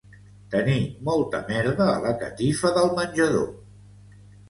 Tenir 0.55 0.77
molta 1.09 1.43
merda 1.51 1.89
a 1.93 2.01
la 2.07 2.17
catifa 2.25 2.75
del 2.81 2.93
menjador 3.01 3.49